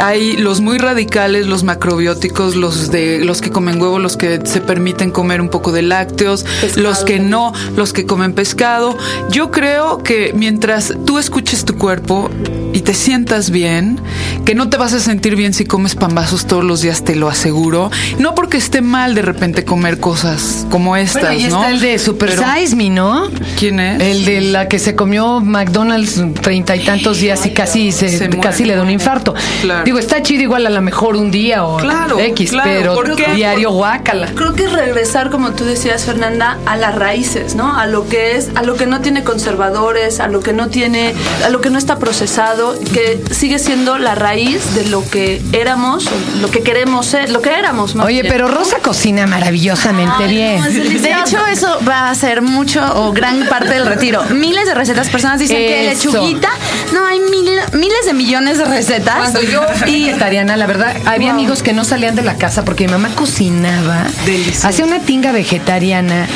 Hay 0.00 0.36
los 0.36 0.60
muy 0.60 0.76
radicales, 0.78 1.46
los 1.46 1.62
macrobióticos, 1.62 2.56
los 2.56 2.90
de 2.90 3.20
los 3.24 3.40
que 3.40 3.50
comen 3.50 3.80
huevo, 3.80 4.00
los 4.00 4.16
que 4.16 4.40
se 4.44 4.60
permiten 4.60 5.12
comer 5.12 5.40
un 5.40 5.50
poco 5.50 5.70
de 5.70 5.82
lácteos, 5.82 6.44
Pescado 6.60 6.82
los 6.82 7.04
que 7.04 7.20
no, 7.20 7.52
los 7.76 7.92
que 7.92 8.06
comen 8.06 8.32
pescado. 8.32 8.98
Yo 9.30 9.52
creo 9.52 10.02
que 10.02 10.32
mientras 10.34 10.92
tú 11.06 11.20
escuches 11.20 11.64
tu 11.64 11.76
cuerpo 11.76 12.28
y 12.72 12.80
te 12.80 12.92
sientas 12.92 13.50
bien, 13.50 14.00
que 14.44 14.56
no 14.56 14.68
te 14.68 14.78
vas 14.78 14.94
a 14.94 15.00
sentir 15.00 15.36
bien 15.36 15.54
si 15.54 15.64
comes 15.64 15.94
pambazos 15.94 16.46
todos 16.46 16.64
los 16.64 16.80
días, 16.82 17.04
te 17.04 17.14
lo 17.14 17.28
aseguro. 17.28 17.88
No 18.18 18.34
porque 18.34 18.56
esté 18.56 18.80
mal 18.80 19.14
de 19.14 19.22
repente 19.22 19.64
comer 19.64 20.00
cosas 20.00 20.66
como 20.70 20.96
estas, 20.96 21.22
Bueno, 21.22 21.38
y 21.38 21.42
¿no? 21.44 21.56
está 21.60 21.70
el 21.70 21.80
de 21.80 21.98
Super 22.00 22.30
Pero- 22.30 22.42
Size 22.56 22.74
Me, 22.74 22.90
¿no? 22.90 23.28
¿Quién 23.60 23.78
es? 23.78 24.00
El 24.02 24.24
de 24.24 24.40
la 24.40 24.68
que 24.68 24.78
se 24.78 24.96
comió 24.96 25.40
McDonald's 25.40 26.18
treinta 26.40 26.74
y 26.74 26.80
tantos 26.80 27.18
días 27.18 27.44
y 27.44 27.50
casi 27.50 27.92
se, 27.92 28.08
Se 28.08 28.26
muere. 28.28 28.40
casi 28.40 28.64
le 28.64 28.74
da 28.74 28.82
un 28.82 28.88
infarto. 28.90 29.34
Claro. 29.60 29.84
Digo, 29.84 29.98
está 29.98 30.22
chido 30.22 30.42
igual 30.42 30.66
a 30.66 30.70
lo 30.70 30.80
mejor 30.80 31.14
un 31.16 31.30
día 31.30 31.64
o 31.66 31.76
Claro, 31.76 32.18
X, 32.18 32.50
claro, 32.52 32.98
pero 33.04 33.16
diario 33.34 33.70
guácala. 33.72 34.28
Creo 34.34 34.54
que 34.54 34.64
es 34.64 34.72
regresar, 34.72 35.28
como 35.28 35.50
tú 35.52 35.64
decías, 35.64 36.04
Fernanda, 36.06 36.56
a 36.64 36.76
las 36.76 36.94
raíces, 36.94 37.54
¿no? 37.54 37.76
A 37.78 37.86
lo 37.86 38.08
que 38.08 38.36
es, 38.36 38.48
a 38.54 38.62
lo 38.62 38.76
que 38.76 38.86
no 38.86 39.02
tiene 39.02 39.24
conservadores, 39.24 40.20
a 40.20 40.28
lo 40.28 40.40
que 40.40 40.54
no 40.54 40.68
tiene, 40.68 41.14
a 41.44 41.50
lo 41.50 41.60
que 41.60 41.68
no 41.68 41.76
está 41.78 41.98
procesado, 41.98 42.78
que 42.94 43.22
sigue 43.30 43.58
siendo 43.58 43.98
la 43.98 44.14
raíz 44.14 44.74
de 44.74 44.86
lo 44.88 45.06
que 45.08 45.42
éramos, 45.52 46.08
lo 46.40 46.50
que 46.50 46.60
queremos 46.62 47.04
ser, 47.06 47.30
lo 47.30 47.42
que 47.42 47.50
éramos. 47.52 47.94
más 47.94 48.06
Oye, 48.06 48.22
bien. 48.22 48.32
pero 48.32 48.48
Rosa 48.48 48.78
cocina 48.78 49.26
maravillosamente 49.26 50.26
bien. 50.28 50.62
De 51.02 51.10
hecho, 51.12 51.38
eso 51.52 51.78
va 51.86 52.08
a 52.08 52.14
ser 52.14 52.40
mucho 52.40 52.80
o 52.94 53.12
gran 53.12 53.49
parte 53.50 53.68
del 53.74 53.84
retiro. 53.86 54.22
Miles 54.30 54.64
de 54.66 54.74
recetas. 54.74 55.10
Personas 55.10 55.38
dicen 55.38 55.56
que 55.58 55.90
Eso. 55.90 56.10
lechuguita. 56.12 56.48
No, 56.94 57.04
hay 57.04 57.20
mil- 57.20 57.60
miles 57.72 58.06
de 58.06 58.14
millones 58.14 58.56
de 58.58 58.64
recetas. 58.64 59.16
Cuando 59.18 59.42
yo 59.42 59.62
fui 59.74 60.04
vegetariana, 60.06 60.56
la 60.56 60.66
verdad, 60.66 60.96
había 61.04 61.32
amigos 61.32 61.62
que 61.62 61.72
no 61.74 61.84
salían 61.84 62.14
de 62.16 62.22
la 62.22 62.36
casa 62.36 62.64
porque 62.64 62.86
mi 62.86 62.92
mamá 62.92 63.10
cocinaba. 63.14 64.04
Delicioso. 64.24 64.68
Hacía 64.68 64.84
una 64.86 65.00
tinga 65.00 65.32
vegetariana 65.32 66.26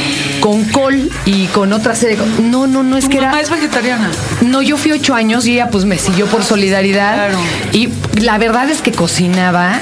con 0.40 0.64
col 0.64 1.10
y 1.24 1.46
con 1.46 1.72
otra 1.72 1.94
serie. 1.94 2.16
de 2.16 2.42
No, 2.42 2.66
no, 2.66 2.82
no, 2.82 2.96
es 2.98 3.04
Tu 3.04 3.10
que 3.10 3.20
mamá 3.20 3.32
era. 3.34 3.40
es 3.40 3.50
vegetariana. 3.50 4.10
No, 4.42 4.60
yo 4.60 4.76
fui 4.76 4.92
ocho 4.92 5.14
años 5.14 5.46
y 5.46 5.52
ella 5.54 5.68
pues 5.70 5.84
me 5.84 5.98
siguió 5.98 6.26
por 6.26 6.42
solidaridad. 6.44 7.14
Claro. 7.14 7.38
Y 7.72 7.88
la 8.20 8.36
verdad 8.38 8.68
es 8.68 8.82
que 8.82 8.92
cocinaba. 8.92 9.78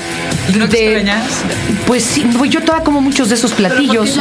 ¿Y 0.53 0.59
no 0.59 0.69
te 0.69 0.97
extrañas? 0.99 1.23
Pues 1.93 2.05
sí, 2.05 2.25
no, 2.25 2.47
yo 2.47 2.63
todavía 2.63 2.85
como 2.85 3.03
muchos 3.03 3.29
de 3.29 3.35
esos 3.35 3.53
platillos. 3.53 4.19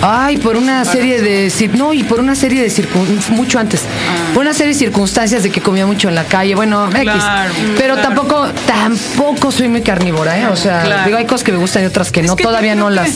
Ay, 0.00 0.38
por 0.38 0.56
una 0.56 0.86
serie 0.86 1.20
de 1.20 1.52
no 1.74 1.92
y 1.92 2.02
por 2.02 2.18
una 2.18 2.34
serie 2.34 2.62
de 2.62 2.70
circun 2.70 3.20
mucho 3.28 3.58
antes. 3.58 3.82
Por 4.32 4.40
una 4.42 4.54
serie 4.54 4.72
de 4.72 4.78
circunstancias 4.78 5.42
de 5.42 5.50
que 5.50 5.60
comía 5.60 5.84
mucho 5.84 6.08
en 6.08 6.14
la 6.14 6.24
calle, 6.24 6.54
bueno, 6.54 6.88
X. 6.88 7.12
Pero 7.76 7.94
claro. 7.94 8.00
tampoco 8.08 8.46
tampoco 8.66 9.52
soy 9.52 9.68
muy 9.68 9.82
carnívora, 9.82 10.38
¿eh? 10.38 10.46
O 10.46 10.56
sea, 10.56 10.82
Claro. 10.82 11.04
digo, 11.04 11.18
hay 11.18 11.26
cosas 11.26 11.44
que 11.44 11.52
me 11.52 11.58
gustan 11.58 11.82
y 11.82 11.86
otras 11.86 12.10
que 12.10 12.20
Es 12.20 12.26
no, 12.26 12.36
que 12.36 12.44
todavía 12.44 12.74
no 12.74 12.88
las 12.88 13.10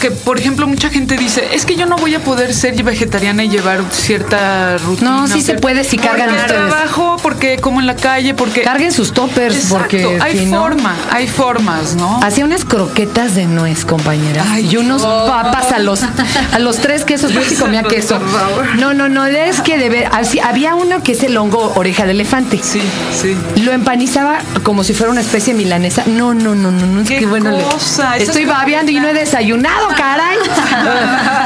Que, 0.00 0.10
por 0.10 0.38
ejemplo, 0.38 0.66
mucha 0.66 0.90
gente 0.90 1.16
dice, 1.16 1.48
es 1.54 1.64
que 1.64 1.76
yo 1.76 1.86
no 1.86 1.96
voy 1.96 2.14
a 2.14 2.20
poder 2.20 2.52
ser 2.52 2.74
vegetariana 2.82 3.42
y 3.42 3.48
llevar 3.48 3.80
cierta 3.90 4.76
rutina. 4.78 5.10
No, 5.22 5.28
sí 5.28 5.40
se 5.40 5.54
puede 5.54 5.82
si 5.82 5.96
cargan 5.96 6.28
ustedes. 6.28 6.46
trabajo, 6.52 7.16
porque 7.22 7.56
como 7.58 7.80
en 7.80 7.86
la 7.86 7.96
calle, 7.96 8.34
porque... 8.34 8.60
carguen 8.60 8.92
sus 8.92 9.12
toppers 9.14 9.54
Exacto, 9.56 9.78
porque 9.78 10.18
hay 10.20 10.38
si 10.40 10.44
no- 10.46 10.60
forma, 10.60 10.94
hay 11.10 11.26
formas, 11.26 11.94
¿no? 11.94 12.20
Hacía 12.22 12.44
unas 12.44 12.65
croquetas 12.68 13.34
de 13.34 13.46
nuez, 13.46 13.84
compañera. 13.84 14.44
Ay, 14.48 14.68
y 14.70 14.76
unos 14.76 15.02
papas 15.02 15.72
a 15.72 15.78
los 15.78 16.00
a 16.02 16.58
los 16.58 16.78
tres 16.78 17.04
quesos. 17.04 17.32
Yo 17.32 17.42
sí 17.42 17.54
comía 17.54 17.82
queso. 17.82 18.18
Por 18.18 18.28
favor. 18.30 18.76
No, 18.76 18.94
no, 18.94 19.08
no. 19.08 19.26
Es 19.26 19.60
que 19.60 19.78
de 19.78 19.88
ver. 19.88 20.08
así- 20.12 20.40
había 20.40 20.74
uno 20.74 21.02
que 21.02 21.12
es 21.12 21.22
el 21.22 21.36
hongo 21.36 21.72
oreja 21.76 22.04
de 22.04 22.12
elefante. 22.12 22.60
Sí, 22.62 22.80
sí. 23.12 23.36
Lo 23.62 23.72
empanizaba 23.72 24.38
como 24.62 24.84
si 24.84 24.94
fuera 24.94 25.12
una 25.12 25.20
especie 25.20 25.54
milanesa. 25.54 26.04
No, 26.06 26.34
no, 26.34 26.54
no, 26.54 26.70
no, 26.70 26.86
no. 26.86 27.00
Es 27.02 27.08
¿Qué 27.08 27.18
que 27.18 27.26
bueno. 27.26 27.50
le- 27.50 27.62
cosa? 27.64 28.16
Eso 28.16 28.26
Estoy 28.32 28.42
es 28.42 28.48
babeando 28.48 28.90
y 28.92 29.00
no 29.00 29.08
he 29.08 29.14
desayunado, 29.14 29.88
caray. 29.96 30.36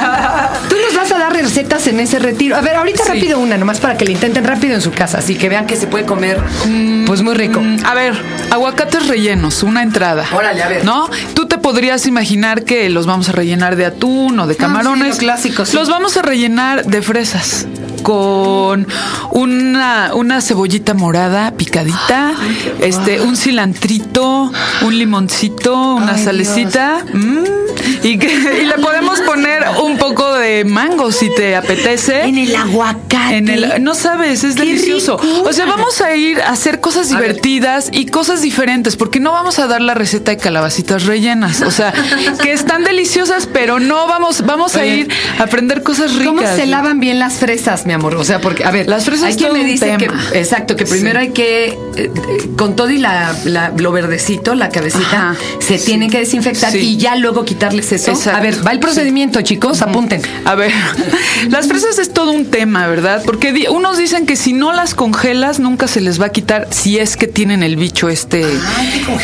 recetas 1.43 1.87
en 1.87 2.01
ese 2.01 2.19
retiro. 2.19 2.57
A 2.57 2.61
ver, 2.61 2.77
ahorita 2.77 3.05
Sí. 3.05 3.09
rápido 3.13 3.39
una, 3.39 3.57
nomás 3.57 3.81
para 3.81 3.97
que 3.97 4.05
le 4.05 4.13
intenten 4.13 4.45
rápido 4.45 4.75
en 4.75 4.81
su 4.81 4.91
casa, 4.93 5.19
así 5.19 5.35
que 5.37 5.49
vean 5.49 5.67
que 5.67 5.77
se 5.77 5.87
puede 5.87 6.05
comer, 6.05 6.39
pues 7.07 7.23
muy 7.23 7.35
rico. 7.35 7.61
Mm, 7.61 7.79
A 7.85 7.95
ver, 7.95 8.15
aguacates 8.51 9.07
rellenos, 9.09 9.63
una 9.63 9.83
entrada. 9.83 10.27
Órale, 10.33 10.63
a 10.63 10.69
ver. 10.69 10.85
¿No? 10.85 11.09
Tú 11.35 11.47
te 11.47 11.59
podrías 11.59 12.07
imaginar 12.07 12.65
que 12.65 12.89
los 12.91 13.07
vamos 13.07 13.29
a 13.29 13.33
rellenar 13.33 13.77
de 13.77 13.87
atún 13.87 14.39
o 14.39 14.47
de 14.47 14.57
camarones. 14.57 15.17
sí, 15.17 15.27
lo 15.27 15.33
clásico, 15.33 15.65
sí. 15.65 15.77
Los 15.77 15.89
vamos 15.89 16.17
a 16.17 16.23
rellenar 16.23 16.85
de 16.85 17.03
fresas 17.03 17.67
con 18.03 18.87
una, 19.33 20.11
una 20.15 20.41
cebollita 20.41 20.95
morada 20.95 21.53
picadita, 21.53 22.33
este, 22.81 23.21
un 23.21 23.37
cilantrito, 23.37 24.51
un 24.83 24.99
limoncito, 24.99 25.95
una 25.95 26.15
Ay, 26.15 26.25
salecita. 26.25 27.05
mm, 27.13 27.45
y, 28.03 28.19
que, 28.19 28.61
y 28.63 28.67
le 28.67 28.75
podemos 28.79 29.00
de 30.61 30.65
mango 30.71 31.11
si 31.13 31.35
te 31.35 31.57
apetece. 31.57 32.25
En 32.25 32.37
el 32.39 32.55
aguacate. 32.55 33.37
En 33.37 33.49
el, 33.49 33.83
no 33.83 33.95
sabes, 33.95 34.45
es 34.45 34.55
¡Qué 34.55 34.65
delicioso. 34.67 35.19
O 35.45 35.53
sea, 35.53 35.67
vamos 35.67 36.01
a 36.01 36.15
ir 36.17 36.41
a 36.41 36.51
hacer 36.51 36.81
cosas 36.81 37.09
divertidas 37.09 37.89
y 37.93 38.07
cosas 38.07 38.43
diferentes, 38.43 38.97
porque 38.97 39.21
no 39.21 39.33
vamos 39.33 39.59
a 39.59 39.67
dar 39.67 39.81
la 39.81 39.95
receta 39.95 40.31
de 40.33 40.37
calabacitas 40.37 41.05
rellenas. 41.07 41.63
O 41.63 41.71
sea, 41.71 41.93
que 42.43 42.53
están 42.53 42.85
deliciosas, 42.85 43.47
pero 43.47 43.79
no 43.81 44.07
vamos, 44.07 44.45
vamos 44.45 44.77
a 44.77 44.85
ir 44.85 45.09
a 45.39 45.45
aprender 45.45 45.83
cosas 45.83 46.13
ricas. 46.15 46.27
¿Cómo 46.27 46.43
se 46.57 46.67
lavan 46.67 47.01
bien 47.01 47.19
las 47.19 47.35
fresas, 47.35 47.87
mi 47.87 47.93
amor? 47.93 48.15
O 48.17 48.25
sea, 48.25 48.41
porque, 48.41 48.65
a 48.65 48.71
ver, 48.71 48.89
Las 48.89 49.05
fresas 49.05 49.27
hay 49.29 49.37
quien 49.37 49.53
me 49.53 49.65
dice 49.65 49.97
que, 49.99 50.11
exacto, 50.39 50.77
que 50.77 50.85
primero 50.85 51.19
hay 51.21 51.31
que, 51.31 51.67
eh, 51.67 51.77
eh, 51.97 52.11
con 52.57 52.77
todo 52.77 52.91
y 52.91 52.99
la, 52.99 53.35
la- 53.45 53.73
lo 53.77 53.93
verdecito, 53.93 54.55
la 54.55 54.69
cabecita, 54.69 55.31
Ajá, 55.31 55.37
se 55.61 55.79
sí. 55.79 55.87
tiene 55.87 56.09
que 56.11 56.19
desinfectar 56.19 56.73
Sí. 56.73 56.79
y 56.79 56.97
ya 56.97 57.17
luego 57.17 57.45
quitarles 57.45 57.93
eso. 57.93 58.11
Exacto. 58.11 58.37
A 58.39 58.41
ver, 58.43 58.67
va 58.67 58.73
el 58.73 58.79
procedimiento, 58.81 59.41
chicos, 59.43 59.81
apunten. 59.83 60.21
A 60.51 60.55
ver, 60.57 60.73
las 61.51 61.69
fresas 61.69 61.99
es 61.99 62.13
todo 62.13 62.33
un 62.33 62.47
tema, 62.47 62.87
¿verdad? 62.89 63.23
Porque 63.25 63.53
di- 63.53 63.67
unos 63.69 63.99
dicen 63.99 64.27
que 64.27 64.35
si 64.35 64.53
no 64.53 64.73
las 64.73 64.95
congelas 64.95 65.61
nunca 65.61 65.87
se 65.87 66.01
les 66.01 66.21
va 66.21 66.27
a 66.27 66.29
quitar 66.33 66.67
si 66.71 66.99
es 66.99 67.17
que 67.17 67.29
tienen 67.29 67.63
el 67.63 67.77
bicho 67.77 68.09
este. 68.09 68.45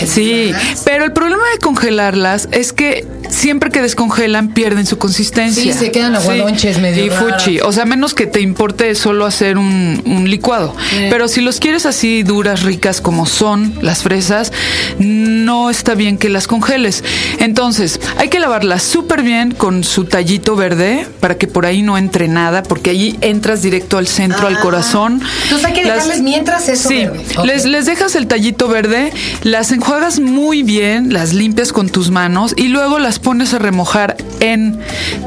sí, 0.07 0.53
pero 0.85 1.05
el 1.05 1.13
problema 1.13 1.43
de 1.53 1.59
congelarlas 1.59 2.49
es 2.53 2.73
que 2.73 3.05
siempre 3.31 3.71
que 3.71 3.83
descongelan 3.83 4.49
pierden 4.55 4.87
su 4.87 4.99
consistencia. 4.99 5.63
Sí, 5.73 5.79
se 5.79 5.91
quedan 5.91 6.15
aguadonches 6.17 6.79
medio 6.81 7.05
Y 7.07 7.11
fuchi, 7.11 7.61
o 7.61 7.73
sea, 7.73 7.85
menos 7.85 8.15
que 8.15 8.27
te 8.27 8.41
importe 8.41 8.95
solo 8.95 9.27
hacer 9.27 9.59
un, 9.59 10.03
un 10.07 10.29
licuado. 10.31 10.75
Pero 11.11 11.29
si 11.29 11.41
los 11.41 11.61
quieres 11.61 11.87
así 11.87 12.23
duras, 12.23 12.63
ricas 12.63 13.01
como 13.01 13.27
son 13.27 13.75
las 13.83 14.03
fresas, 14.03 14.53
no 14.99 15.71
está 15.71 15.95
bien 15.95 16.19
que 16.19 16.29
las 16.29 16.47
congeles. 16.47 17.05
Entonces, 17.39 18.01
hay 18.17 18.29
que 18.29 18.41
lavarlas 18.41 18.83
súper 18.83 19.23
bien 19.23 19.51
con 19.53 19.85
su 19.85 20.05
tallito 20.05 20.57
verde 20.57 21.07
para 21.21 21.37
que 21.37 21.47
por 21.47 21.67
ahí 21.67 21.83
no 21.83 21.99
entre 21.99 22.29
nada, 22.29 22.63
porque 22.63 22.91
ahí 22.91 23.17
entras 23.21 23.63
directo 23.63 23.99
al 23.99 24.07
centro, 24.07 24.47
al 24.47 24.59
corazón. 24.61 25.21
Ah. 25.25 25.29
Entonces 25.45 25.67
hay 25.67 25.73
que 25.75 25.85
Las- 25.85 25.95
dejarles 26.05 26.23
mientras 26.23 26.69
eso 26.69 26.89
Sí, 26.89 26.97
verde. 27.07 27.25
Les, 27.45 27.65
les 27.65 27.87
dejas 27.87 28.15
el 28.17 28.27
tallito 28.27 28.69
verde, 28.69 29.13
las 29.43 29.73
enjuagas 29.73 30.21
muy 30.21 30.63
bien, 30.63 31.13
las 31.13 31.33
limpias 31.33 31.73
con 31.73 31.89
tus 31.89 32.11
manos 32.11 32.55
y 32.57 32.69
luego 32.69 32.99
las 32.99 33.16
pones 33.19 33.55
a 33.55 33.59
remojar 33.59 34.17
en 34.41 34.79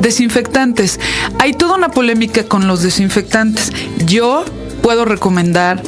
desinfectantes. 0.02 1.00
Hay 1.40 1.54
toda 1.54 1.76
una 1.76 1.90
polémica 1.90 2.44
con 2.44 2.68
los 2.68 2.82
desinfectantes. 2.82 3.72
Yo 4.06 4.46
puedo 4.82 5.06
recomendar 5.06 5.82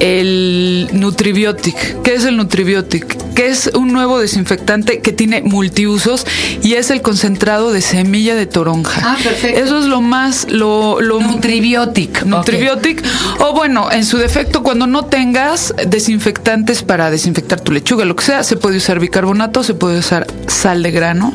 el 0.00 0.88
Nutribiotic. 0.92 2.02
¿Qué 2.02 2.14
es 2.14 2.24
el 2.24 2.36
Nutribiotic? 2.36 3.06
Que 3.34 3.48
es 3.48 3.70
un 3.74 3.92
nuevo 3.92 4.18
desinfectante 4.20 5.00
que 5.00 5.12
tiene 5.12 5.42
multiusos 5.42 6.26
y 6.62 6.74
es 6.74 6.90
el 6.90 7.02
concentrado 7.02 7.72
de 7.72 7.80
semilla 7.80 8.34
de 8.34 8.46
toronja. 8.46 9.00
Ah, 9.04 9.16
perfecto. 9.22 9.60
Eso 9.60 9.78
es 9.78 9.86
lo 9.86 10.00
más, 10.00 10.46
lo, 10.50 11.00
lo 11.00 11.20
Nutribiotic. 11.20 12.24
Nutribiotic. 12.24 13.02
O 13.40 13.52
bueno, 13.54 13.90
en 13.90 14.04
su 14.04 14.18
defecto, 14.18 14.62
cuando 14.62 14.86
no 14.86 15.04
tengas 15.06 15.74
desinfectantes 15.86 16.82
para 16.82 17.10
desinfectar 17.10 17.60
tu 17.60 17.72
lechuga, 17.72 18.04
lo 18.04 18.16
que 18.16 18.24
sea, 18.24 18.42
se 18.44 18.56
puede 18.56 18.76
usar 18.78 19.00
bicarbonato, 19.00 19.62
se 19.64 19.74
puede 19.74 19.98
usar 19.98 20.26
sal 20.46 20.82
de 20.82 20.90
grano, 20.90 21.34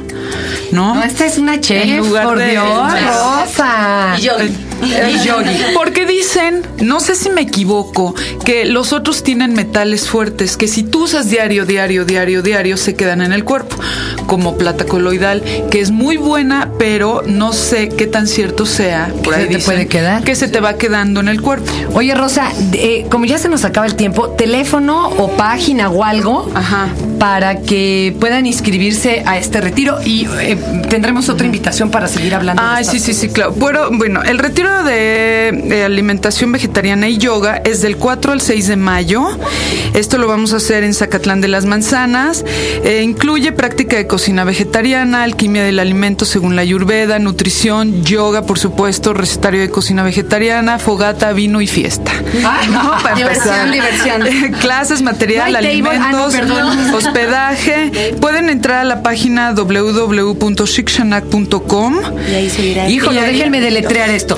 ¿no? 0.71 0.95
No, 0.95 1.03
esta 1.03 1.25
es 1.25 1.37
una 1.37 1.59
chef, 1.59 1.83
En 1.83 1.97
lugar 1.97 2.25
por 2.25 2.37
de- 2.39 2.51
Dios, 2.51 2.93
de- 2.93 2.99
Rosa. 3.01 4.15
Y 4.17 4.21
yogi. 4.21 4.53
Y 4.83 5.27
yogi. 5.27 5.49
Porque 5.73 6.05
dicen, 6.05 6.61
no 6.81 6.99
sé 6.99 7.15
si 7.15 7.29
me 7.29 7.41
equivoco, 7.41 8.15
que 8.45 8.48
los 8.65 8.93
otros 8.93 9.23
tienen 9.23 9.53
metales 9.53 10.07
fuertes 10.07 10.57
que 10.57 10.67
si 10.67 10.83
tú 10.83 11.03
usas 11.03 11.29
diario, 11.29 11.65
diario, 11.65 12.05
diario, 12.05 12.41
diario, 12.41 12.77
se 12.77 12.95
quedan 12.95 13.21
en 13.21 13.31
el 13.33 13.43
cuerpo. 13.43 13.75
como 14.25 14.57
plata 14.57 14.85
coloidal, 14.85 15.43
que 15.71 15.79
es 15.79 15.89
muy 15.89 16.17
buena, 16.17 16.69
pero 16.77 17.23
no 17.25 17.51
sé 17.51 17.89
qué 17.89 18.05
tan 18.05 18.27
cierto 18.27 18.65
sea. 18.67 19.11
Por 19.23 19.33
¿Que 19.33 19.39
ahí 19.39 19.47
se 19.47 19.57
te 19.57 19.63
puede 19.65 19.87
quedar? 19.87 20.23
Que 20.23 20.35
se 20.35 20.47
te 20.47 20.59
va 20.59 20.75
quedando 20.75 21.19
en 21.19 21.27
el 21.27 21.41
cuerpo. 21.41 21.71
Oye, 21.93 22.13
Rosa, 22.13 22.51
eh, 22.73 23.07
como 23.09 23.25
ya 23.25 23.39
se 23.39 23.49
nos 23.49 23.65
acaba 23.65 23.87
el 23.87 23.95
tiempo, 23.95 24.29
teléfono 24.29 25.09
o 25.09 25.35
página 25.35 25.89
o 25.89 26.03
algo 26.03 26.47
Ajá. 26.53 26.89
para 27.17 27.61
que 27.61 28.15
puedan 28.19 28.45
inscribirse 28.45 29.23
a 29.25 29.39
este 29.39 29.61
retiro 29.61 29.97
y 30.05 30.27
eh, 30.39 30.57
tendremos 30.89 31.27
otra 31.29 31.47
invitación 31.47 31.89
para 31.89 32.07
seguir 32.07 32.35
hablando. 32.35 32.61
de 32.61 32.81
estas 32.81 32.91
sí, 32.91 32.99
sí, 32.99 33.13
sí, 33.13 33.29
claro. 33.29 33.53
Bueno, 33.53 33.89
bueno, 33.91 34.21
el 34.23 34.37
retiro 34.37 34.83
de, 34.83 35.63
de 35.65 35.83
alimentación 35.83 36.51
vegetariana 36.51 37.09
y 37.09 37.17
yoga 37.17 37.61
es 37.65 37.81
del 37.81 37.97
4 37.97 38.31
al 38.31 38.38
6 38.39 38.67
de 38.67 38.75
mayo. 38.75 39.27
Esto 39.93 40.17
lo 40.17 40.27
vamos 40.27 40.53
a 40.53 40.57
hacer 40.57 40.83
en 40.83 40.93
Zacatlán 40.93 41.39
de 41.41 41.47
las 41.47 41.65
Manzanas. 41.65 42.45
Eh, 42.83 43.01
incluye 43.03 43.51
práctica 43.51 43.97
de 43.97 44.05
cocina 44.07 44.43
vegetariana, 44.43 45.23
alquimia 45.23 45.63
del 45.63 45.79
alimento 45.79 46.25
según 46.25 46.55
la 46.55 46.61
ayurveda, 46.61 47.17
nutrición, 47.19 48.03
yoga, 48.03 48.43
por 48.43 48.59
supuesto, 48.59 49.13
recetario 49.13 49.61
de 49.61 49.69
cocina 49.69 50.03
vegetariana, 50.03 50.79
fogata, 50.79 51.31
vino 51.33 51.61
y 51.61 51.67
fiesta. 51.67 52.11
Ah, 52.43 52.61
no, 52.69 52.91
Para 53.03 53.15
Diversión, 53.15 53.71
diversión. 53.71 54.21
Clases, 54.61 55.01
material, 55.01 55.53
table. 55.53 55.97
Ah, 55.99 56.11
no, 56.11 56.25
alimentos, 56.25 56.93
hospedaje. 56.93 58.13
Pueden 58.19 58.49
entrar 58.49 58.79
a 58.79 58.83
la 58.83 59.01
página 59.03 59.53
www.shikshanak.com. 59.53 61.95
Y 62.29 62.33
ahí 62.33 62.49
seguirá. 62.49 62.89
Híjole, 62.89 63.21
déjenme 63.21 63.61
deletrear 63.61 64.09
esto. 64.09 64.37